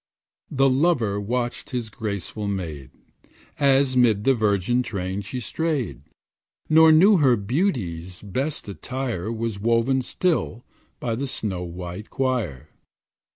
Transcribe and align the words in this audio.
The 0.49 0.67
lover 0.67 1.19
watched 1.21 1.69
his 1.69 1.91
graceful 1.91 2.47
maid, 2.47 2.89
As 3.59 3.95
'mid 3.95 4.23
the 4.23 4.33
virgin 4.33 4.81
train 4.81 5.21
she 5.21 5.39
strayed, 5.39 6.01
Nor 6.67 6.91
knew 6.91 7.17
her 7.17 7.35
beauty's 7.35 8.19
best 8.23 8.67
attire 8.67 9.31
Was 9.31 9.59
woven 9.59 10.01
still 10.01 10.65
by 10.99 11.13
the 11.13 11.27
snow 11.27 11.61
white 11.61 12.09
choir. 12.09 12.69